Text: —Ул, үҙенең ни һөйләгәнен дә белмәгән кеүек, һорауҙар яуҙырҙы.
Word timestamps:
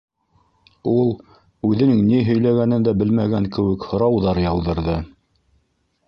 —Ул, 0.91 1.11
үҙенең 1.67 1.99
ни 2.07 2.21
һөйләгәнен 2.29 2.87
дә 2.87 2.93
белмәгән 3.01 3.49
кеүек, 3.57 3.85
һорауҙар 3.91 4.41
яуҙырҙы. 4.45 4.97